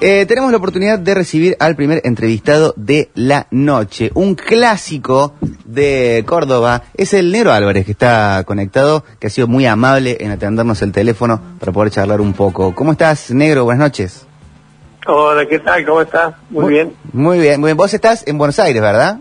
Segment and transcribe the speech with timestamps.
[0.00, 6.24] Eh, tenemos la oportunidad de recibir al primer entrevistado de la noche, un clásico de
[6.26, 6.82] Córdoba.
[6.94, 10.92] Es el Negro Álvarez que está conectado, que ha sido muy amable en atendernos el
[10.92, 12.74] teléfono para poder charlar un poco.
[12.74, 13.64] ¿Cómo estás, Negro?
[13.64, 14.26] Buenas noches.
[15.06, 15.84] Hola, ¿qué tal?
[15.86, 16.34] ¿Cómo estás?
[16.50, 16.92] Muy, bien.
[17.12, 17.76] Muy bien, muy bien.
[17.76, 19.18] Vos estás en Buenos Aires, ¿verdad?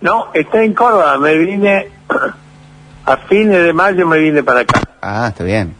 [0.00, 1.18] No, estoy en Córdoba.
[1.18, 1.88] Me vine
[3.04, 4.80] a fines de mayo, me vine para acá.
[5.02, 5.74] Ah, está bien.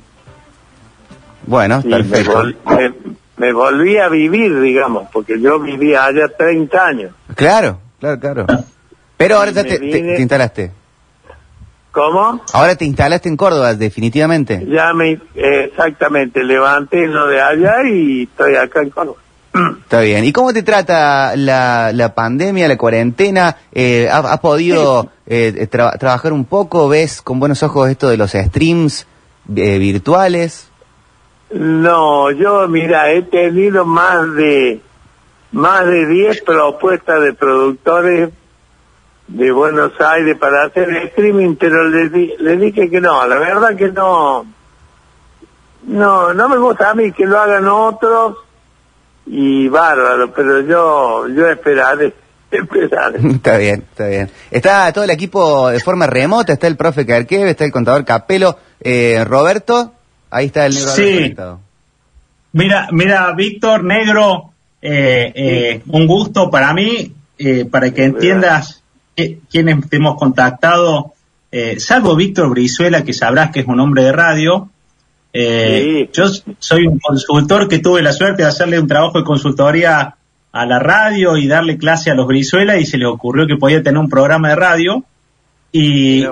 [1.46, 2.42] Bueno, me, perfecto.
[2.66, 2.92] me-
[3.38, 7.12] me volví a vivir, digamos, porque yo vivía allá 30 años.
[7.34, 8.46] Claro, claro, claro.
[9.16, 10.70] Pero ahora ya te, te- vine- te instalaste.
[11.90, 12.40] ¿Cómo?
[12.52, 14.64] Ahora te instalaste en Córdoba, definitivamente.
[14.68, 19.18] Ya me, eh, exactamente, levanté lo de allá y estoy acá en Córdoba.
[19.82, 20.24] Está bien.
[20.24, 23.56] ¿Y cómo te trata la, la pandemia, la cuarentena?
[23.72, 26.88] Eh, ¿Has has podido eh, tra- trabajar un poco?
[26.88, 29.06] ¿Ves con buenos ojos esto de los streams
[29.56, 30.68] eh, virtuales?
[31.50, 34.80] No, yo, mira, he tenido más de
[35.52, 38.28] más de 10 propuestas de productores
[39.28, 43.74] de Buenos Aires para hacer streaming, pero les, di- les dije que no, la verdad
[43.76, 44.44] que no,
[45.86, 48.36] no, no me gusta a mí que lo hagan otros
[49.26, 52.12] y bárbaro, pero yo, yo esperaré,
[52.50, 53.18] esperaré.
[53.30, 54.30] está bien, está bien.
[54.50, 58.58] Está todo el equipo de forma remota, está el profe Carquev, está el contador Capelo,
[58.80, 59.92] eh, Roberto,
[60.30, 61.34] ahí está el negro Sí.
[62.52, 68.82] Mira, mira, Víctor Negro, eh, eh, un gusto para mí, eh, para que entiendas
[69.16, 71.12] eh, quiénes te hemos contactado,
[71.78, 74.68] salvo Víctor Brizuela, que sabrás que es un hombre de radio.
[75.32, 76.08] Sí.
[76.12, 76.24] Yo
[76.58, 80.16] soy un consultor que tuve la suerte de hacerle un trabajo de consultoría
[80.52, 83.82] a la radio y darle clase a los Brizuela y se le ocurrió que podía
[83.82, 85.04] tener un programa de radio.
[85.70, 86.24] Y,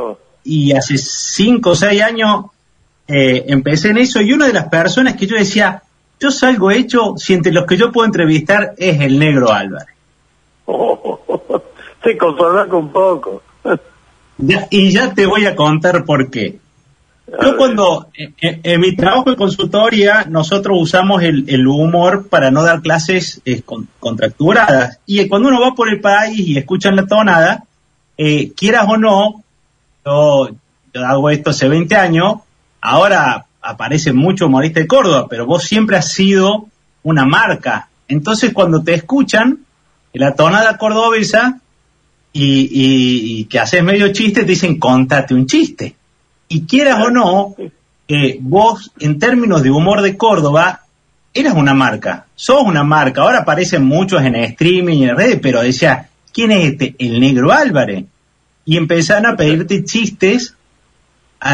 [0.44, 2.46] y hace cinco o seis años
[3.08, 5.82] eh, empecé en eso y una de las personas que yo decía,
[6.18, 9.94] yo salgo hecho si entre los que yo puedo entrevistar es el negro Álvarez.
[12.02, 13.42] se conforma con poco.
[14.38, 16.58] Ya- y ya te voy a contar por qué.
[17.42, 22.50] Yo cuando, en, en- en mi trabajo de consultoría, nosotros usamos el, el humor para
[22.52, 25.00] no dar clases eh, con- contracturadas.
[25.06, 27.64] Y cuando uno va por el país y escuchan la tonada,
[28.16, 29.42] eh, quieras o no,
[30.04, 30.50] yo,
[30.94, 32.34] yo hago esto hace 20 años,
[32.80, 36.66] ahora aparece mucho humorista de Córdoba, pero vos siempre has sido
[37.02, 37.88] una marca.
[38.08, 39.60] Entonces cuando te escuchan,
[40.12, 41.60] la tonada cordobesa,
[42.32, 45.96] y, y- y que haces medio chiste, te dicen, contate un chiste.
[46.48, 47.54] Y quieras o no,
[48.08, 50.82] eh, vos, en términos de humor de Córdoba,
[51.32, 53.22] eras una marca, sos una marca.
[53.22, 56.94] Ahora aparecen muchos en streaming y en redes, pero decía, ¿quién es este?
[56.98, 58.04] El negro Álvarez.
[58.66, 60.54] Y empezaron a pedirte chistes.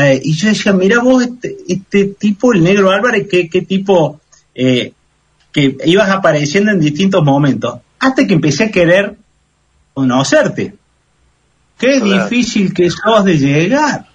[0.01, 4.21] Eh, y yo decía, mira vos, este, este tipo, el negro Álvarez, qué, qué tipo
[4.55, 4.93] eh,
[5.53, 7.81] que ibas apareciendo en distintos momentos.
[7.99, 9.17] Hasta que empecé a querer
[9.95, 10.75] conocerte.
[11.79, 12.25] Qué Claro.
[12.29, 14.07] difícil que sos de llegar.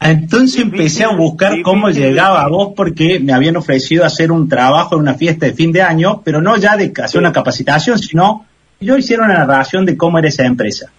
[0.00, 4.96] Entonces empecé a buscar cómo llegaba a vos porque me habían ofrecido hacer un trabajo
[4.96, 8.44] en una fiesta de fin de año, pero no ya de hacer una capacitación, sino
[8.80, 10.90] yo hicieron una narración de cómo era esa empresa.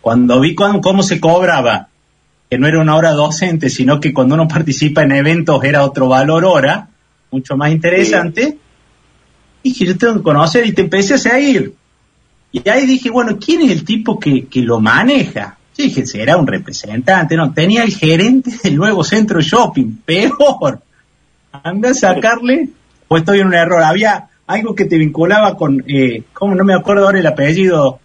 [0.00, 1.88] Cuando vi cuán- cómo se cobraba,
[2.50, 6.08] que no era una hora docente, sino que cuando uno participa en eventos era otro
[6.08, 6.88] valor hora,
[7.30, 8.58] mucho más interesante,
[9.62, 11.74] dije, yo tengo que conocer y te empecé a seguir.
[12.50, 15.58] Y ahí dije, bueno, ¿quién es el tipo que, que lo maneja?
[15.78, 20.80] Yo dije, será un representante, no, tenía el gerente del nuevo centro shopping, peor.
[21.52, 22.68] Anda a sacarle,
[23.06, 26.74] o estoy en un error, había algo que te vinculaba con, eh, ¿cómo no me
[26.74, 28.00] acuerdo ahora el apellido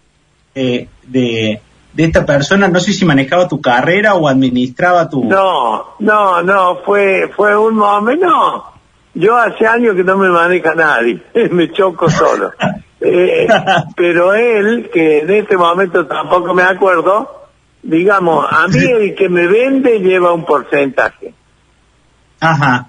[0.53, 1.59] eh, de,
[1.95, 2.67] de esta persona?
[2.67, 5.23] No sé si manejaba tu carrera o administraba tu...
[5.23, 8.75] No, no, no, fue, fue un momento, no.
[9.13, 12.51] Yo hace años que no me maneja nadie, me choco solo.
[13.07, 13.47] Eh,
[13.95, 17.50] pero él, que en este momento tampoco me acuerdo,
[17.83, 21.31] digamos, a mí el que me vende lleva un porcentaje.
[22.39, 22.88] Ajá.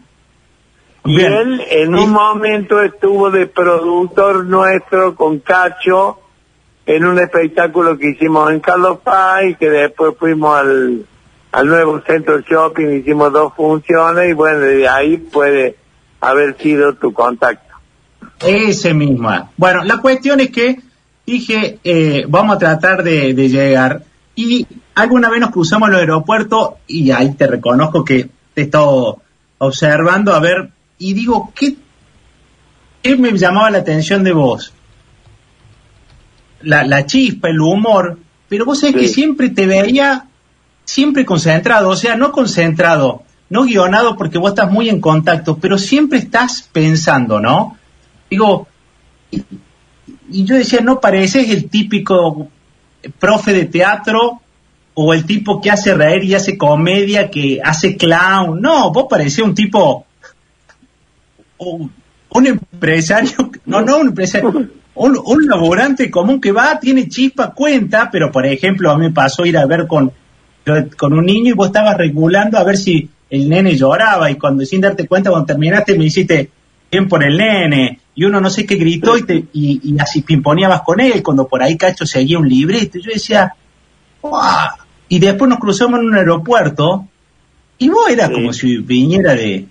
[1.05, 1.33] Y Bien.
[1.33, 6.19] él en Y- un momento estuvo de productor nuestro con Cacho
[6.87, 11.05] en un espectáculo que hicimos en Carlos Paz y que después fuimos al,
[11.53, 15.77] al nuevo centro shopping, hicimos dos funciones y bueno, de ahí puede
[16.21, 17.75] haber sido tu contacto.
[18.41, 19.51] Ese mismo.
[19.57, 20.79] Bueno, la cuestión es que
[21.27, 24.03] dije, eh, vamos a tratar de, de llegar.
[24.35, 28.65] Y alguna vez nos cruzamos en el aeropuerto y ahí te reconozco que te he
[28.65, 29.23] estado
[29.59, 31.75] observando a ver y digo, ¿qué,
[33.03, 34.73] qué me llamaba la atención de vos?
[36.63, 38.19] La, la chispa, el humor,
[38.49, 39.01] pero vos sabés Sí.
[39.03, 40.27] que siempre te veía
[40.85, 45.79] siempre concentrado, o sea, no concentrado, no guionado porque vos estás muy en contacto, pero
[45.79, 47.77] siempre estás pensando, ¿no?
[48.31, 48.69] Digo,
[49.31, 49.43] y,
[50.31, 52.49] y yo decía, no pareces el típico
[53.19, 54.41] profe de teatro
[54.95, 58.61] o el tipo que hace reír y hace comedia, que hace clown.
[58.61, 60.07] No, vos parecés un tipo,
[61.59, 61.93] un,
[62.31, 68.09] un empresario, no, no un empresario, un, un laborante común que va, tiene chispa, cuenta,
[68.11, 70.11] pero por ejemplo, a mí me pasó ir a ver con,
[70.97, 74.65] con un niño y vos estabas regulando a ver si el nene lloraba y cuando
[74.65, 76.51] sin darte cuenta, cuando terminaste, me hiciste
[76.91, 80.23] bien por el nene y uno no sé qué gritó y, te, y, y así
[80.23, 82.99] pimponeabas con él cuando por ahí Cacho seguía un libreto.
[82.99, 83.55] Yo decía,
[84.23, 84.71] ¡guau!
[85.09, 87.07] Y después nos cruzamos en un aeropuerto
[87.79, 88.35] y vos eras Sí.
[88.35, 89.67] como si viniera de,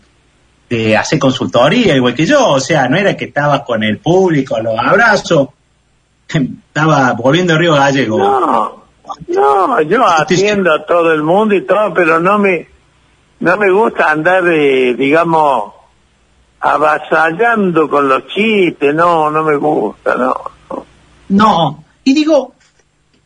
[0.70, 4.60] de hacer consultoría igual que yo, o sea, no era que estabas con el público,
[4.60, 5.50] los abrazos,
[6.28, 8.18] estaba volviendo a Río Gallego.
[8.18, 8.86] No,
[9.28, 12.68] no, yo atiendo a todo el mundo y todo, pero no me,
[13.40, 15.74] no me gusta andar, eh, digamos,
[16.60, 20.36] avasallando con los chistes, no, no me gusta, no.
[21.30, 22.54] No, y digo,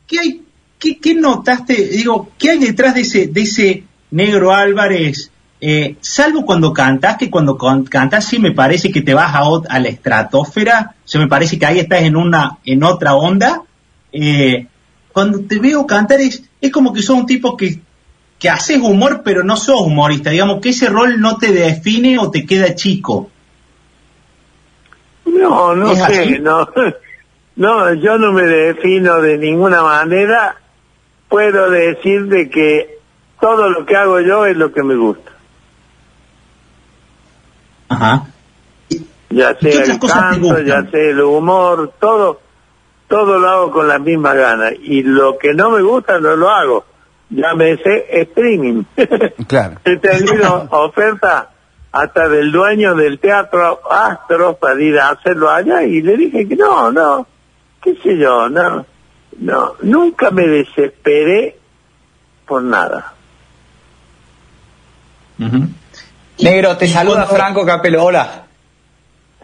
[0.07, 0.43] ¿qué hay,
[0.77, 1.73] qué, qué notaste?
[1.87, 5.31] Digo, ¿qué hay detrás de ese, de ese negro Álvarez?
[5.61, 9.89] Eh, salvo cuando cantas, que cuando cantas sí me parece que te vas a, la
[9.89, 13.61] estratosfera, o sea, me parece que ahí estás en una, en otra onda.
[14.11, 14.67] Eh,
[15.11, 17.79] cuando te veo cantar es, es como que sos un tipo que,
[18.37, 22.31] que haces humor, pero no sos humorista, digamos que ese rol no te define o
[22.31, 23.29] te queda chico.
[25.25, 26.39] No, no ¿Es sé, así?
[26.39, 26.67] no.
[27.55, 30.55] No, yo no me defino de ninguna manera.
[31.27, 32.99] Puedo decir de que
[33.41, 35.29] todo lo que hago yo es lo que me gusta.
[37.89, 38.27] Ajá.
[39.29, 42.39] Ya ¿Qué sea el canto, ya sea el humor, todo,
[43.07, 44.73] todo lo hago con las mismas ganas.
[44.81, 46.85] Y lo que no me gusta no lo hago.
[47.29, 48.83] Llámese streaming.
[49.47, 49.77] Claro.
[49.83, 51.49] He tenido oferta
[51.91, 56.55] hasta del dueño del teatro Astro para ir a hacerlo allá y le dije que
[56.55, 57.25] no, no,
[57.81, 58.85] qué sé yo, no,
[59.39, 61.57] no, nunca me desesperé
[62.45, 63.13] por nada.
[65.39, 65.67] Ujú.
[66.41, 68.03] Negro, te saluda cuando- Franco Capelo.
[68.05, 68.43] Hola.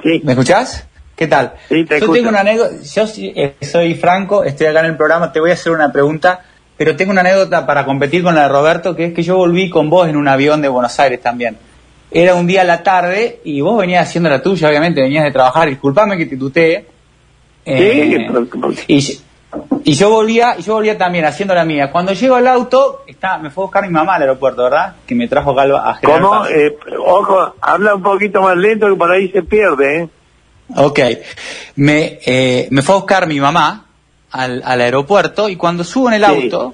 [0.02, 0.86] Sí, ¿Me escuchás?
[1.16, 1.54] ¿Qué tal?
[1.70, 2.14] Sí, te yo escucho.
[2.14, 2.76] tengo una anécdota.
[2.84, 5.32] Yo sí, eh, soy Franco, estoy acá en el programa.
[5.32, 6.42] Te voy a hacer una pregunta,
[6.78, 9.70] pero tengo una anécdota para competir con la de Roberto, que es que yo volví
[9.70, 11.58] con vos en un avión de Buenos Aires también.
[12.12, 15.32] Era un día a la tarde y vos venías haciendo la tuya, obviamente, venías de
[15.32, 15.70] trabajar.
[15.70, 16.86] Disculpame que te tutee.
[17.66, 19.20] Eh, por- y,
[19.84, 21.92] y yo volvía, y yo volvía también haciendo la mía.
[21.92, 24.96] Cuando llego al auto, está, me fue a buscar mi mamá al aeropuerto, ¿verdad?
[25.06, 26.46] Que me trajo al- a General ¿cómo?
[26.48, 30.10] Eh, ojo, habla un poquito más lento que por ahí se pierde, ¿eh?
[30.76, 31.00] Ok.
[31.76, 33.86] Me, eh, me fue a buscar mi mamá
[34.32, 36.32] al, al aeropuerto y cuando subo en el Sí.
[36.44, 36.74] auto,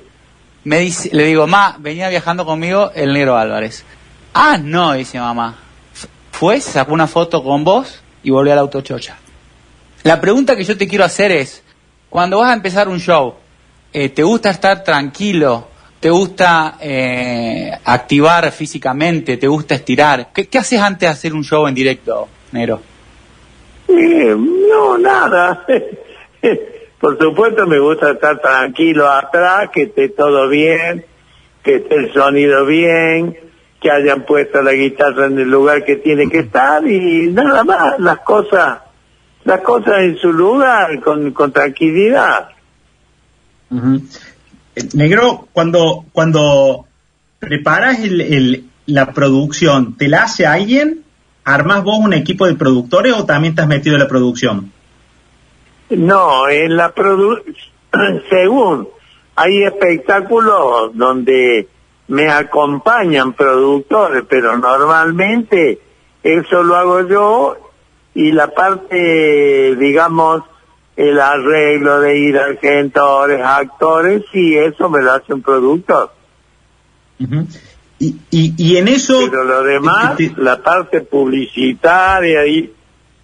[0.64, 3.84] me dice, le digo, ma, venía viajando conmigo el negro Álvarez.
[4.34, 5.56] Ah, no, dice mamá.
[6.32, 9.18] Fue, sacó una foto con vos y volvió al auto chocha.
[10.04, 11.62] La pregunta que yo te quiero hacer es,
[12.12, 13.36] cuando vas a empezar un show,
[13.94, 15.70] eh, ¿te gusta estar tranquilo?
[15.98, 19.38] ¿Te gusta eh, activar físicamente?
[19.38, 20.28] ¿Te gusta estirar?
[20.34, 22.82] ¿Qué, ¿Qué haces antes de hacer un show en directo, negro?
[23.88, 25.66] Eh, no, nada.
[27.00, 31.06] Por supuesto me gusta estar tranquilo atrás, que esté todo bien,
[31.64, 33.38] que esté el sonido bien,
[33.80, 37.98] que hayan puesto la guitarra en el lugar que tiene que estar y nada más,
[38.00, 38.80] las cosas,
[39.44, 42.50] las cosas en su lugar, con, con tranquilidad.
[43.72, 46.86] Eh, Negro, cuando, cuando
[47.40, 51.04] preparas el, el- la producción, ¿te la hace alguien?
[51.46, 54.72] ¿Armas vos un equipo de productores o también estás metido en la producción?
[55.90, 57.38] No, en la produ
[58.30, 58.88] según
[59.36, 61.68] hay espectáculos donde
[62.08, 65.80] me acompañan productores, pero normalmente
[66.24, 67.71] eso lo hago yo
[68.14, 70.44] y la parte, digamos,
[70.96, 76.12] el arreglo de ir a agentores, actores, sí, eso me lo hace un productor.
[78.00, 79.20] Y, y, y en eso...
[79.30, 82.74] Pero lo demás, te- te- la parte publicitaria y,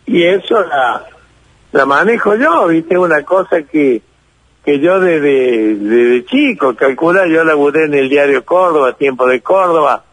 [0.06, 1.04] y eso la,
[1.72, 4.02] la manejo yo, viste, una cosa que,
[4.64, 10.04] que yo desde, desde chico, calcula, yo laburé en el diario Córdoba, Tiempo de Córdoba,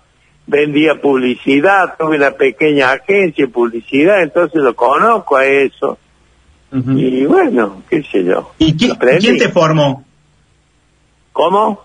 [0.47, 5.99] vendía publicidad, tuve una pequeña agencia de publicidad, entonces lo conozco a eso.
[6.97, 8.53] Y bueno, qué sé yo.
[8.59, 8.75] ¿Y
[9.21, 10.05] quién te formó?
[11.33, 11.81] ¿Cómo?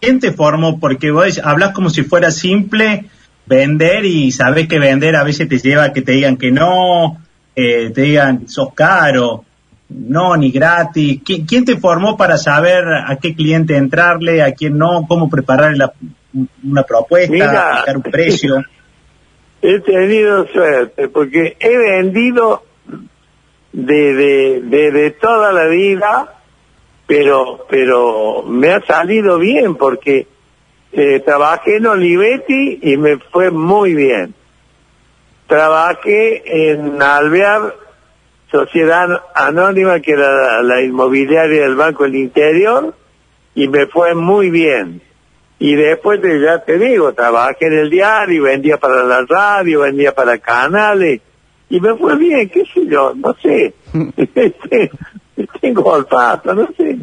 [0.00, 0.78] ¿Quién te formó?
[0.78, 3.06] Porque vos hablas como si fuera simple
[3.46, 7.18] vender y sabes que vender a veces te lleva a que te digan que no,
[7.56, 9.44] eh, te digan sos caro,
[9.88, 11.20] no, ni gratis.
[11.24, 15.76] ¿Qui- ¿Quién te formó para saber a qué cliente entrarle, a quién no, cómo preparar
[15.76, 15.92] la-
[16.64, 17.76] una propuesta, Mira.
[17.80, 18.64] fijar un precio?
[19.62, 22.62] He tenido suerte porque he vendido
[23.72, 26.34] de, de, de, de toda la vida,
[27.06, 30.26] pero, pero me ha salido bien porque
[30.92, 34.34] eh, trabajé en Olivetti y me fue muy bien.
[35.46, 37.74] Trabajé en Alvear,
[38.50, 42.94] Sociedad Anónima, que era la, la inmobiliaria del Banco del Interior,
[43.54, 45.02] y me fue muy bien.
[45.60, 50.14] Y después de, ya te digo, trabajé en el diario, vendía para la radio, vendía
[50.14, 51.20] para canales,
[51.68, 53.74] y me fue bien, qué sé yo, no sé.
[55.60, 56.98] Tengo olfato, no sé.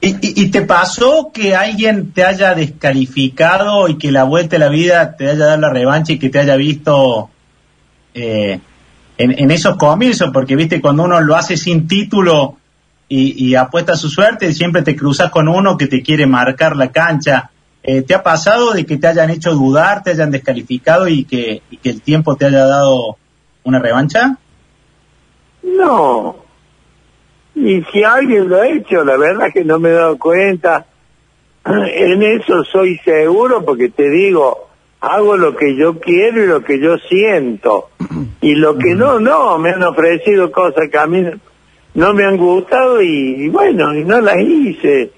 [0.00, 4.68] ¿Y, y, te pasó que alguien te haya descalificado y que la vuelta de la
[4.68, 7.30] vida te haya dado la revancha y que te haya visto
[8.12, 8.60] eh,
[9.16, 10.30] en, en esos comienzos?
[10.30, 12.58] Porque, viste, cuando uno lo hace sin título
[13.08, 16.92] y, y apuesta su suerte, siempre te cruzas con uno que te quiere marcar la
[16.92, 17.50] cancha.
[17.86, 21.60] Eh, ¿Te ha pasado de que te hayan hecho dudar, te hayan descalificado y que,
[21.70, 23.18] y que el tiempo te haya dado
[23.62, 24.38] una revancha?
[25.62, 26.36] No.
[27.54, 30.86] Y si alguien lo ha hecho, la verdad que no me he dado cuenta.
[31.66, 34.68] En eso soy seguro porque te digo,
[35.00, 37.90] hago lo que yo quiero y lo que yo siento.
[38.40, 41.22] Y lo que no, no, me han ofrecido cosas que a mí
[41.92, 45.12] no me han gustado y, y bueno, y no las hice.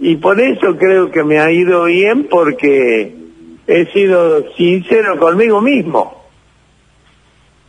[0.00, 3.14] Y por eso creo que me ha ido bien porque
[3.66, 6.22] he sido sincero conmigo mismo.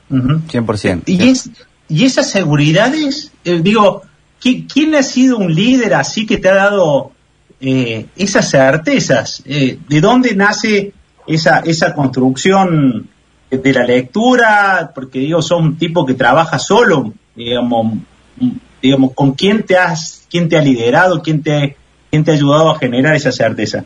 [0.10, 0.40] Ujú.
[0.48, 1.04] 100%.
[1.08, 1.50] Y, es,
[1.88, 4.04] y esas seguridades, eh, digo,
[4.42, 7.12] ¿qui- ¿quién ha sido un líder así que te ha dado
[7.62, 9.44] eh, esas certezas?
[9.46, 10.94] Eh, ¿De dónde nace
[11.28, 13.08] esa, esa construcción
[13.52, 14.92] de la lectura?
[14.96, 17.94] Porque digo, sos un tipo que trabaja solo, digamos,
[18.82, 21.76] digamos, ¿con quién te has, quién te ha liderado, quién te,
[22.10, 23.86] quién te ha ayudado a generar esa certeza?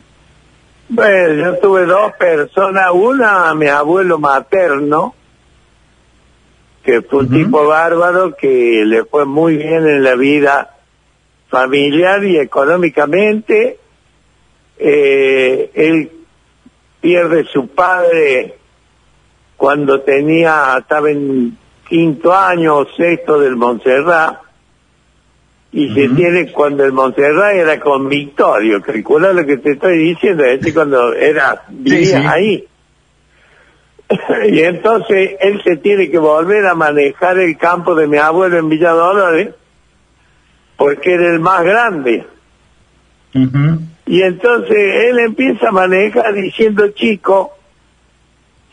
[0.88, 5.14] Bueno, yo tuve dos personas, una mi abuelo materno,
[6.82, 10.74] que fue un tipo bárbaro que le fue muy bien en la vida
[11.48, 13.78] familiar y económicamente.
[14.78, 16.10] Eh, él
[17.00, 18.56] pierde su padre
[19.56, 21.56] cuando tenía, estaba en
[21.88, 24.43] quinto año o sexto del Montserrat,
[25.76, 30.44] y se tiene cuando el Montserrat era con Victorio, calcula lo que te estoy diciendo,
[30.44, 32.26] es decir, cuando era, vivía sí.
[32.28, 32.64] ahí.
[34.52, 38.68] y entonces él se tiene que volver a manejar el campo de mi abuelo en
[38.68, 39.48] Villa Dolores,
[40.76, 42.24] porque era el más grande.
[44.06, 44.76] Y entonces
[45.08, 47.52] él empieza a manejar diciendo, chico,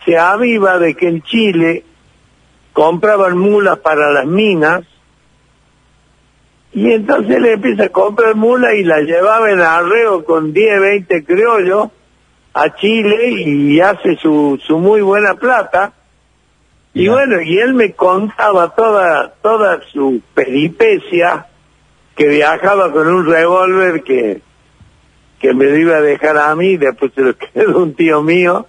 [0.06, 1.84] se aviva de que en Chile
[2.74, 4.84] compraban mulas para las minas,
[6.74, 11.26] y entonces él empieza a comprar mulas y las llevaba en arreo con 10, 20
[11.26, 11.90] criollos
[12.54, 15.94] a Chile y hace su, su muy buena plata.
[16.94, 21.48] Y bueno, y él me contaba toda, toda su peripecia,
[22.16, 24.42] que viajaba con un revólver que,
[25.40, 28.68] que me lo iba a dejar a mí, después se lo quedó un tío mío,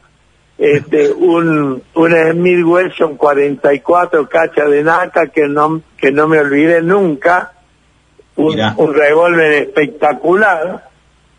[0.59, 6.82] este, un, un Smith Wesson 44 cacha de naca que no, que no me olvidé
[6.82, 7.52] nunca,
[8.36, 10.88] un, revólver espectacular,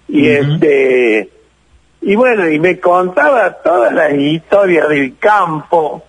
[0.07, 1.29] y este,
[2.01, 6.03] y bueno, y me contaba todas las historias del campo,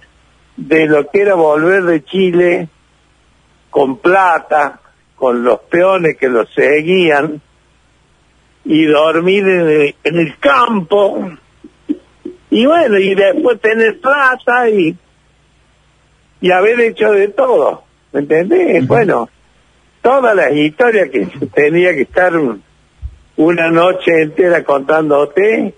[0.57, 2.69] de lo que era volver de Chile
[3.71, 4.81] con plata,
[5.17, 7.41] con los peones que lo seguían,
[8.65, 11.31] y dormir en el, en el campo,
[12.51, 14.97] y bueno, y después tener plata y,
[16.41, 18.87] y haber hecho de todo, ¿me entendés?
[18.87, 19.29] Bueno,
[20.05, 22.63] todas las historias que tenía que estar un-
[23.39, 25.73] una noche entera contándote,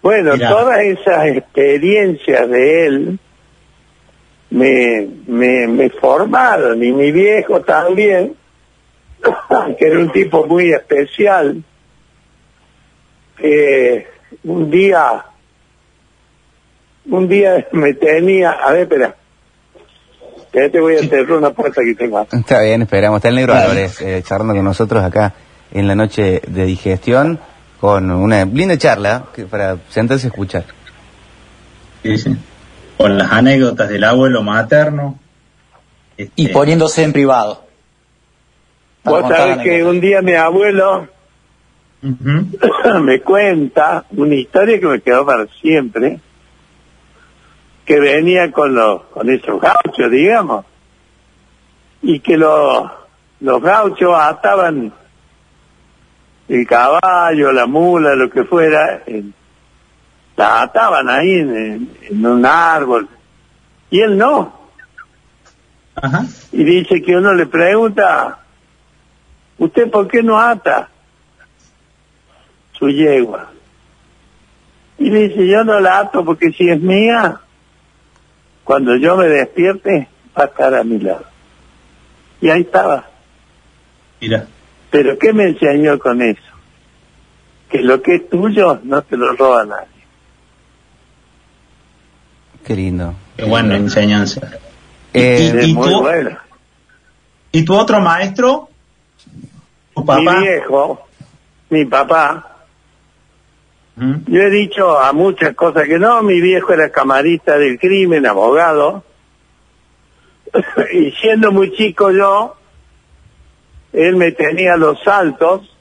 [0.00, 0.48] bueno, Mirá.
[0.48, 3.18] todas esas experiencias de él
[4.50, 8.34] me, me, me formaron y mi viejo también,
[9.78, 11.62] que era un tipo muy especial,
[13.40, 14.06] eh,
[14.44, 15.24] un día,
[17.06, 19.16] un día me tenía, a ver, espera,
[20.52, 22.26] ya te voy a cerrar una puerta que tengo.
[22.30, 23.18] Está bien, esperamos.
[23.18, 23.54] Está el negro.
[23.54, 25.34] Álvarez eh, charlando con nosotros acá
[25.72, 27.40] en la noche de digestión
[27.80, 30.64] con una linda charla que para sentarse a escuchar.
[32.04, 32.36] Sí, sí.
[32.96, 35.18] Con las anécdotas del abuelo materno.
[36.16, 37.64] Este, Y poniéndose en privado.
[39.02, 41.08] Vos sabés que un día mi abuelo
[43.02, 46.20] me cuenta una historia que me quedó para siempre,
[47.84, 50.64] que venía con los, con esos gauchos, digamos,
[52.02, 52.90] y que los,
[53.40, 54.92] los gauchos ataban
[56.48, 59.34] el caballo, la mula, lo que fuera, en-
[60.36, 63.08] la ataban ahí en, en- un árbol,
[63.90, 64.60] y él no.
[65.94, 66.24] Ajá.
[66.52, 68.38] Y dice que uno le pregunta,
[69.58, 70.88] ¿usted por qué no ata
[72.72, 73.50] su yegua?
[74.98, 77.40] Y le dice, yo no la ato porque si es mía,
[78.64, 81.24] cuando yo me despierte, va a estar a mi lado.
[82.40, 83.06] Y ahí estaba.
[84.20, 84.46] Mira.
[84.90, 86.40] Pero ¿qué me enseñó con eso?
[87.70, 89.86] Que lo que es tuyo no te lo roba nadie.
[92.64, 93.14] Qué lindo.
[93.36, 94.40] Qué buena enseñanza.
[95.12, 96.00] Eh, Es ¿Y muy tú?
[96.00, 96.42] buena.
[97.50, 98.68] ¿Y tu otro maestro?
[99.94, 100.20] ¿Tu papá?
[100.38, 101.06] Mi viejo,
[101.70, 102.51] mi papá,
[103.94, 109.04] Yo he dicho a muchas cosas que no, mi viejo era camarista del crimen, abogado,
[110.92, 112.56] y siendo muy chico yo,
[113.92, 115.76] él me tenía los saltos,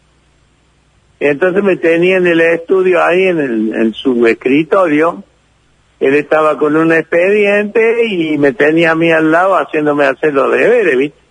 [1.20, 5.24] entonces me tenía en el estudio ahí, en, el, en su escritorio,
[6.02, 10.52] él estaba con un expediente y me tenía a mí al lado haciéndome hacer los
[10.52, 11.22] deberes, ¿viste?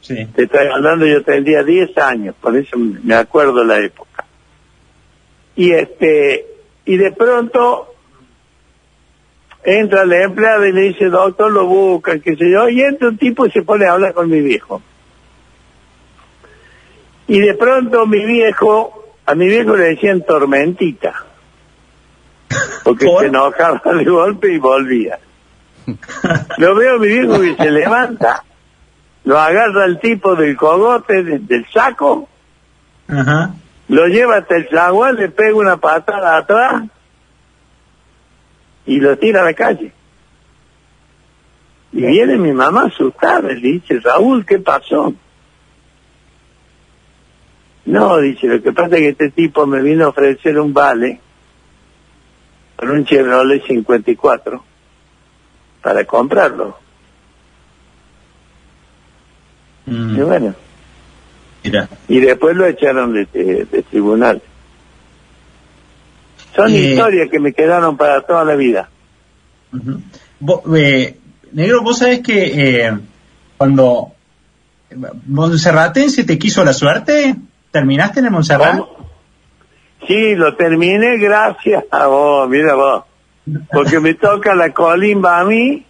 [0.00, 0.26] Sí.
[0.34, 4.24] Te estoy hablando, yo tendría 10 años, por eso me acuerdo la época.
[5.60, 6.46] Y este,
[6.86, 7.92] y de pronto
[9.62, 13.18] entra la empleada y le dice, doctor, lo buscan, qué sé yo, y entra un
[13.18, 14.80] tipo y se pone a hablar con mi viejo.
[17.26, 21.26] Y de pronto mi viejo, a mi viejo le decían tormentita,
[22.82, 23.20] porque ¿Por?
[23.20, 25.18] se enojaba de golpe y volvía.
[26.56, 28.44] Lo veo a mi viejo que se levanta,
[29.24, 32.28] lo agarra el tipo del cogote, de- del saco,
[33.08, 33.50] Ajá.
[33.90, 36.84] Lo lleva hasta el zaguán, le pega una patada atrás
[38.86, 39.92] y lo tira a la calle.
[41.92, 45.12] Y viene mi mamá asustada y le dice, Raúl, ¿qué pasó?
[47.86, 51.18] No, dice, lo que pasa es que este tipo me vino a ofrecer un vale
[52.76, 54.64] por un Chevrolet 54
[55.82, 56.78] para comprarlo.
[59.86, 60.54] Mm, Y bueno,
[61.62, 61.88] Mira.
[62.08, 64.40] y después lo echaron de, de- de tribunal.
[66.56, 66.78] Son Eh.
[66.78, 68.88] historias que me quedaron para toda la vida.
[70.74, 71.16] Eh,
[71.52, 72.98] negro, vos sabés que eh,
[73.56, 74.12] cuando
[75.26, 77.36] Monserratense te quiso la suerte,
[77.70, 78.78] ¿terminaste en el Montserrat?
[78.78, 79.10] ¿Cómo?
[80.08, 83.04] Sí, lo terminé gracias a vos, mira vos.
[83.70, 85.84] Porque me toca la colimba a mí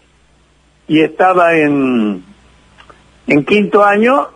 [0.88, 2.22] y estaba en,
[3.26, 4.28] en quinto año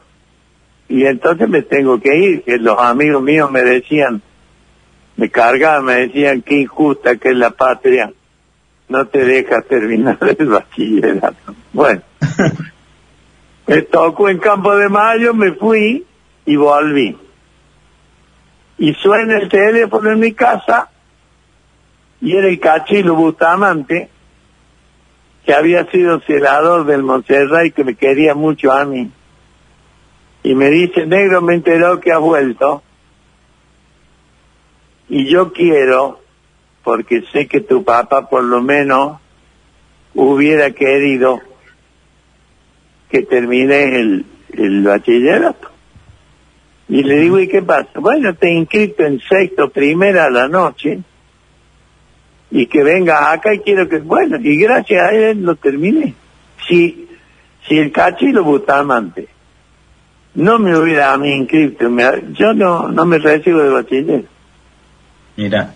[0.88, 4.22] y entonces me tengo que ir, que los amigos míos me decían,
[5.16, 8.12] me cargaban, me decían qué injusta que es la patria,
[8.88, 11.54] no te deja terminar el bachillerato.
[11.72, 12.02] Bueno,
[13.66, 16.04] me tocó en Campo de Mayo, me fui
[16.44, 17.16] y volví.
[18.76, 20.90] Y suena el teléfono en mi casa
[22.20, 24.08] y era el cachilo Bustamante,
[25.44, 29.10] que había sido celador del Montserrat y que me quería mucho a mí.
[30.44, 32.82] Y me dice, negro, me enteró que has vuelto.
[35.08, 36.20] Y yo quiero,
[36.84, 39.18] porque sé que tu papá por lo menos
[40.14, 41.40] hubiera querido
[43.10, 45.70] que termine el, el bachillerato.
[46.90, 47.98] Y le digo, ¿y qué pasa?
[47.98, 51.00] Bueno, te inscrito en sexto, primera a la noche,
[52.50, 56.14] y que venga acá y quiero que, bueno, y gracias a él lo terminé.
[56.68, 57.08] Si,
[57.66, 59.33] si el cachilo Bustamante
[60.34, 64.24] no me hubiera a mí inscrito, me- yo no, no me recibo de bachiller.
[65.36, 65.74] Mira.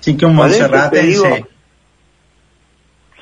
[0.00, 1.44] Sí que un Monserratense.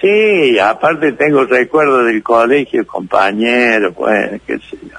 [0.00, 4.98] Sí, aparte tengo recuerdos del colegio, compañeros, bueno, qué sé yo.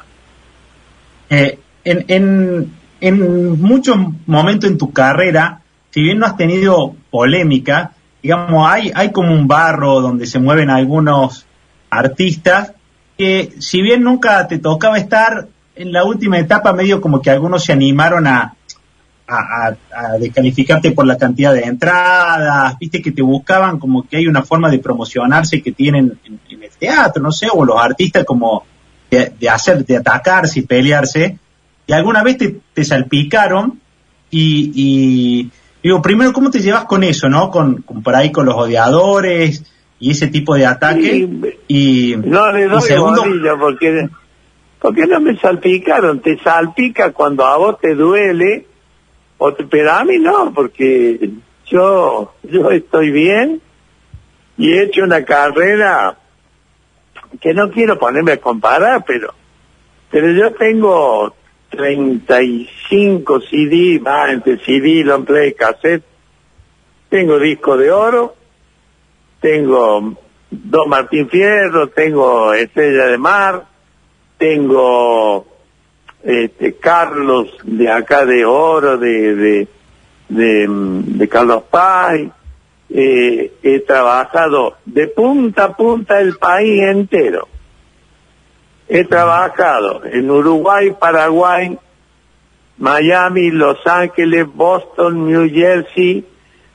[1.30, 3.96] Eh, en, en, en muchos
[4.26, 7.92] momentos en tu carrera, si bien no has tenido polémica,
[8.22, 11.46] digamos, hay, hay como un barro donde se mueven algunos
[11.90, 12.74] artistas
[13.20, 17.66] que si bien nunca te tocaba estar en la última etapa, medio como que algunos
[17.66, 18.56] se animaron a,
[19.28, 19.76] a,
[20.18, 24.70] descalificarte por la cantidad de entradas, viste que te buscaban como que hay una forma
[24.70, 28.64] de promocionarse que tienen en, el teatro, no sé, o los artistas como
[29.12, 31.38] de, hacer, de atacarse y pelearse,
[31.88, 33.82] y alguna vez te, salpicaron
[34.32, 35.52] y, y
[35.84, 37.52] digo, primero, ¿cómo te llevas con eso, no?
[37.52, 39.66] Con por ahí con los odiadores
[40.00, 41.28] y ese tipo de ataque.
[41.68, 43.24] Y, No le doy segundo,
[43.60, 44.08] porque,
[44.80, 46.22] porque no me salpicaron.
[46.22, 48.66] Te salpica cuando a vos te duele,
[49.38, 51.30] o te- pero a mí no, porque
[51.68, 53.62] yo, yo estoy bien
[54.58, 56.18] y he hecho una carrera
[57.42, 59.34] que no quiero ponerme a comparar, pero,
[60.10, 61.34] pero yo tengo
[61.70, 66.04] 35 CD, más entre CD, long play, cassette,
[67.10, 68.36] tengo disco de oro,
[69.40, 70.16] tengo
[70.52, 73.66] dos Martín Fierro, tengo Estrella de Mar,
[74.38, 75.46] tengo
[76.24, 79.68] este, Carlos de acá de Oro, de, de,
[80.30, 82.20] de, Carlos Paz,
[82.90, 87.48] eh, he trabajado de punta a punta el país entero.
[88.88, 91.78] He trabajado en Uruguay, Paraguay,
[92.80, 96.26] Miami, Los Ángeles, Boston, New Jersey,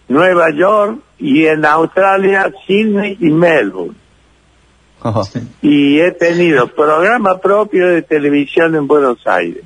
[0.06, 3.96] Nueva York y en Australia, Sydney y Melbourne.
[5.60, 9.64] Y he tenido programa propio de televisión en Buenos Aires,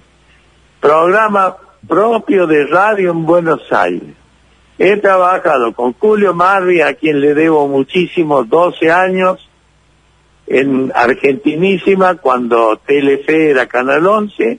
[0.80, 1.56] programa
[1.86, 4.14] propio de radio en Buenos Aires.
[4.78, 9.48] He trabajado con Julio Marvi, a quien le debo muchísimo, 12 años,
[10.46, 14.58] en Argentinísima, cuando Telefe era Canal 11,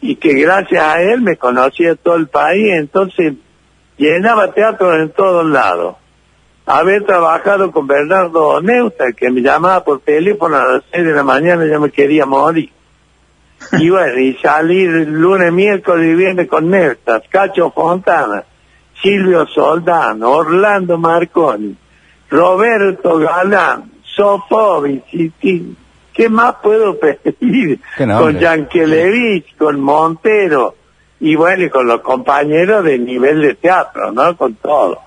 [0.00, 3.34] y que gracias a él me conocía todo el país, entonces
[3.96, 5.96] llenaba teatro en todos lados.
[6.64, 11.24] Haber trabajado con Bernardo Neusta, que me llamaba por teléfono a las 6 de la
[11.24, 12.70] mañana, ya me quería morir.
[13.72, 18.44] Y bueno, y salir lunes, miércoles y viernes con Neusta, Cacho Fontana,
[19.00, 21.76] Silvio Soldano, Orlando Marconi,
[22.30, 25.74] Roberto Galán, Sofovich, y,
[26.12, 27.80] ¿qué más puedo pedir?
[27.96, 30.76] Con Yankelevich, con Montero,
[31.20, 34.36] y bueno, y con los compañeros de nivel de teatro, ¿no?
[34.36, 34.98] Con todo.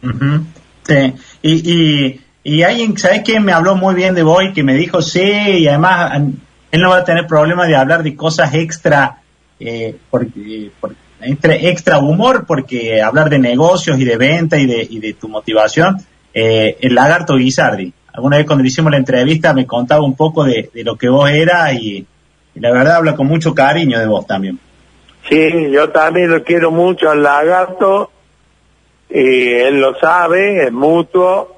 [0.00, 3.40] Sí, y, y, y alguien, ¿sabes qué?
[3.40, 6.22] Me habló muy bien de Boy, que me dijo, sí, y además
[6.70, 9.18] él no va a tener problema de hablar de cosas extra,
[9.60, 10.70] eh, porque,
[11.20, 15.98] extra humor, porque hablar de negocios y de venta y de, y de tu motivación,
[16.32, 17.92] eh, el lagarto Guisardi.
[18.12, 21.30] Alguna vez cuando le hicimos la entrevista me contaba un poco de, lo que vos
[21.30, 22.06] eras y,
[22.54, 24.58] la verdad habla con mucho cariño de vos también.
[25.28, 28.10] Sí, yo también lo quiero mucho al lagarto,
[29.10, 31.56] y él lo sabe, es mutuo,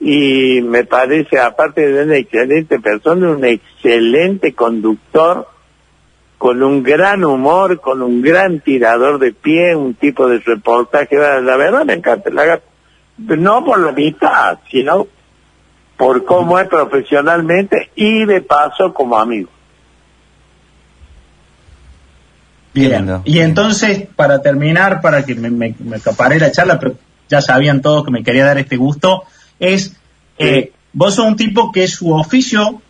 [0.00, 5.48] y me parece, aparte de una excelente persona, un excelente conductor,
[6.38, 11.56] con un gran humor, con un gran tirador de pie, un tipo de reportaje, la
[11.56, 12.66] verdad me encanta lagarto,
[13.16, 15.06] no por la mitad, sino
[15.96, 19.48] por cómo es profesionalmente y de paso como amigo.
[22.76, 25.74] Bien, y entonces, para terminar, para que me, me,
[26.38, 26.96] la charla, pero
[27.28, 29.24] ya sabían todos que me quería dar este gusto,
[29.58, 29.96] es,
[30.38, 32.82] eh, vos sos un tipo que su oficio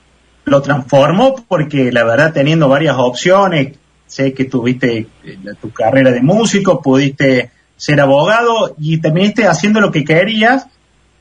[0.45, 6.21] lo transformó porque la verdad teniendo varias opciones, sé que tuviste eh, tu carrera de
[6.21, 10.67] músico, pudiste ser abogado y terminaste haciendo lo que querías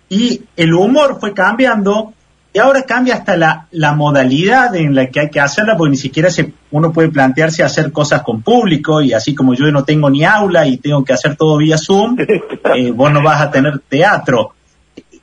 [0.09, 2.14] y el humor fue cambiando
[2.55, 5.97] y ahora cambia hasta la, la modalidad en la que hay que hacerla, porque ni
[5.97, 10.09] siquiera se, uno puede plantearse hacer cosas con público, y así como yo no tengo
[10.09, 12.15] ni aula y tengo que hacer todo vía Zoom,
[12.75, 14.53] eh, vos no vas a tener teatro.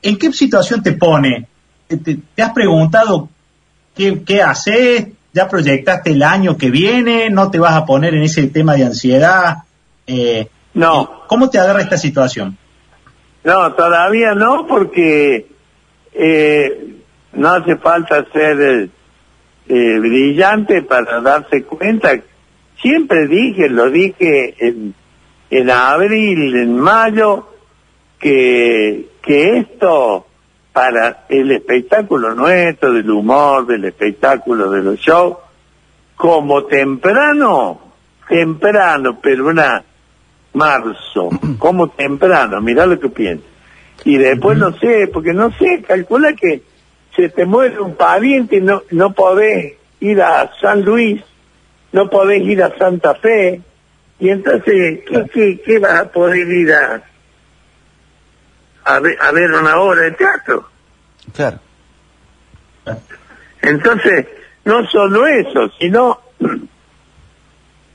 [0.03, 1.47] ¿En qué situación te pone?
[1.89, 3.31] ¿Te, has preguntado
[3.97, 5.07] qué, qué haces?
[5.33, 7.31] ¿Ya proyectaste el año que viene?
[7.31, 9.57] ¿No te vas a poner en ese tema de ansiedad?
[10.07, 11.23] Eh, no.
[11.29, 12.59] ¿Cómo te agarra esta situación?
[13.43, 15.47] No, todavía no, porque
[16.15, 16.82] eh,
[17.43, 18.89] no hace falta ser
[19.69, 22.13] eh, brillante para darse cuenta.
[22.81, 24.95] Siempre dije, lo dije en,
[25.51, 27.49] en abril, en mayo,
[28.21, 30.25] que, que esto
[30.73, 35.37] para el espectáculo nuestro, del humor, del espectáculo, de los shows,
[36.15, 37.81] como temprano,
[38.29, 39.83] temprano, pero una
[40.53, 41.29] marzo,
[41.59, 43.45] como temprano, mira lo que pienso.
[44.05, 46.63] Y después no sé, porque no sé, calcula que
[47.15, 51.23] se te muere un pariente y no, no podés ir a San Luis,
[51.93, 53.61] no podés ir a Santa Fe,
[54.19, 57.03] y entonces, ¿qué, qué, qué vas a poder ir a,
[58.85, 60.69] a, ver, a ver una obra de teatro?
[61.35, 61.59] Claro.
[63.63, 64.27] Entonces,
[64.65, 66.21] no solo eso, sino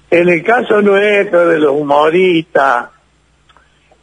[0.10, 2.90] en el caso nuestro de los humoristas,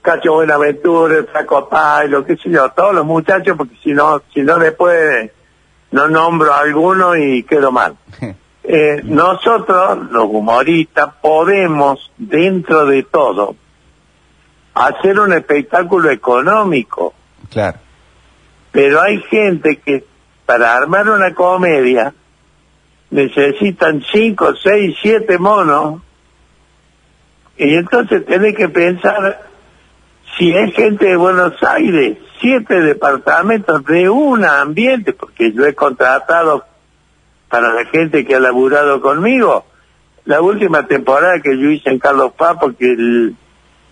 [0.04, 1.66] Cacho Buenaventura, el Flaco
[2.08, 5.30] lo que sé yo, todos los muchachos, porque si no, si no después
[5.92, 7.96] no nombro a alguno y quedo mal.
[8.66, 13.54] Eh, nosotros, los humoristas, podemos, dentro de todo,
[14.72, 17.12] hacer un espectáculo económico.
[17.50, 17.76] Claro.
[18.72, 20.06] Pero hay gente que
[20.46, 22.14] para armar una comedia
[23.10, 26.00] necesitan cinco, seis, siete monos
[27.58, 29.53] y entonces tenés que pensar
[30.37, 36.64] si es gente de Buenos Aires, siete departamentos de un ambiente, porque yo he contratado
[37.49, 39.64] para la gente que ha laburado conmigo,
[40.25, 43.37] la última temporada que yo hice en Carlos Paz, porque el,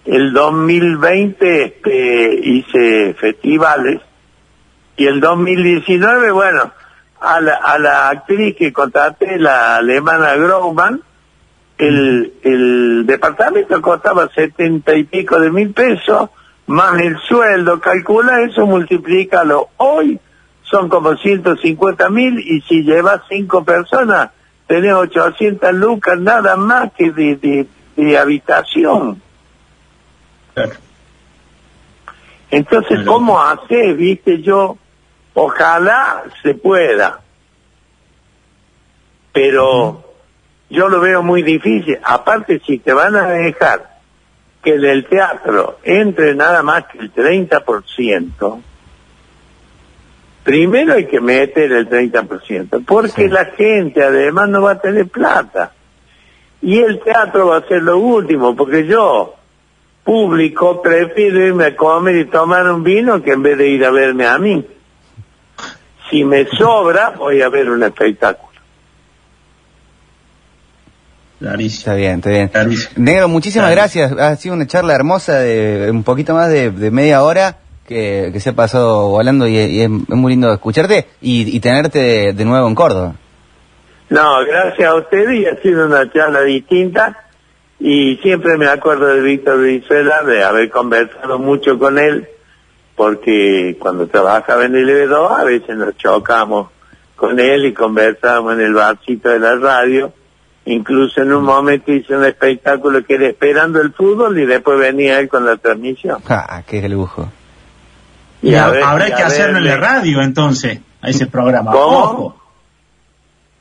[0.04, 4.00] el 2020 este, hice festivales,
[4.96, 6.72] Y el 2019, bueno,
[7.20, 11.02] a la, a la actriz que contraté, la alemana Grauman,
[11.78, 16.30] el, el departamento costaba setenta y pico de mil pesos,
[16.66, 19.70] más el sueldo, calcula eso, multiplícalo.
[19.78, 20.18] Hoy
[20.62, 24.30] son como 150 mil y si llevas cinco personas,
[24.66, 29.20] tenés 800 lucas nada más que de, de, de habitación.
[30.54, 30.72] Claro.
[32.50, 33.12] Entonces, Claro.
[33.12, 33.94] ¿cómo hacer?
[33.94, 34.76] Viste, yo,
[35.34, 37.20] ojalá se pueda,
[39.32, 40.11] pero
[40.72, 41.98] yo lo veo muy difícil.
[42.02, 43.90] Aparte, si te van a dejar
[44.62, 48.60] que en el teatro entre nada más que el 30%,
[50.42, 53.28] primero hay que meter el 30%, porque Sí.
[53.28, 55.72] la gente además no va a tener plata.
[56.60, 59.34] Y el teatro va a ser lo último, porque yo,
[60.04, 63.90] público, prefiero irme a comer y tomar un vino que en vez de ir a
[63.90, 64.64] verme a mí.
[66.08, 68.51] Si me sobra, voy a ver un espectáculo.
[71.42, 71.80] Clarísimo.
[71.80, 72.48] Está bien, está bien.
[72.48, 73.04] Clarísimo.
[73.04, 74.12] Negro, muchísimas gracias.
[74.12, 78.38] Ha sido una charla hermosa de un poquito más de, de media hora que, que
[78.38, 82.32] se ha pasado volando y, y es, es muy lindo escucharte y, y tenerte de,
[82.32, 83.14] de nuevo en Córdoba.
[84.08, 87.24] No, gracias a ustedes y ha sido una charla distinta
[87.80, 92.28] y siempre me acuerdo de Víctor Brizuela, de haber conversado mucho con él,
[92.94, 96.68] porque cuando trabajaba en el EB2 a veces nos chocamos
[97.16, 100.12] con él y conversábamos en el barcito de la radio.
[100.64, 105.18] Incluso en un momento hice un espectáculo que era esperando el fútbol y después venía
[105.18, 106.22] él con la transmisión.
[106.28, 107.28] Ah, qué lujo.
[108.42, 111.72] Y, a ha- ver- habrá y que hacerlo en la radio entonces, a ese programa.
[111.72, 111.98] ¿Cómo?
[111.98, 112.42] Ojo.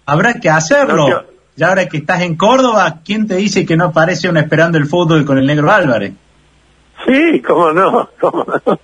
[0.05, 0.95] Habrá que hacerlo.
[0.95, 1.23] No, yo-
[1.55, 4.85] Ya ahora que estás en Córdoba, ¿quién te dice que no aparece un esperando el
[4.87, 6.13] fútbol con el negro Álvarez?
[7.05, 8.79] Sí, cómo no, cómo no.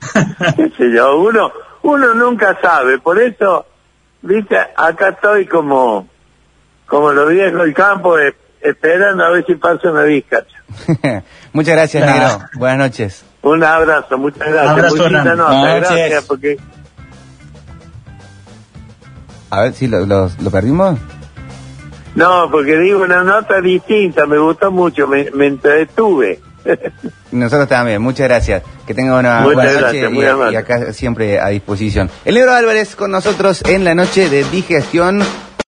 [0.56, 3.64] qué sé yo, uno, uno nunca sabe, por eso,
[4.20, 6.08] viste, acá estoy como,
[6.92, 10.62] como los viejos del campo, eh, esperando a ver si pasa una vizcacha.
[11.54, 12.28] Muchas gracias, Claro.
[12.38, 12.48] Negro.
[12.58, 13.24] Buenas noches.
[13.40, 14.68] Un abrazo, muchas gracias.
[14.68, 15.36] Abrazo linda grande.
[15.36, 15.96] nota, Buenas noches.
[15.96, 16.56] gracias, porque,
[19.48, 20.98] A ver si lo, lo, lo perdimos.
[22.14, 26.40] no, porque digo una nota distinta, me gustó mucho, me, me entretuve.
[27.32, 28.62] Nosotros también, muchas gracias.
[28.86, 30.52] Que tengan una Muchas buena gracias, noche muy y, amable.
[30.52, 32.10] y acá siempre a disposición.
[32.26, 35.22] El Negro Álvarez con nosotros en la noche de digestión